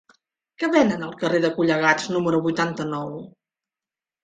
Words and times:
Què 0.61 0.69
venen 0.75 1.05
al 1.07 1.13
carrer 1.25 1.43
de 1.43 1.51
Collegats 1.59 2.09
número 2.17 2.41
vuitanta-nou? 2.49 3.15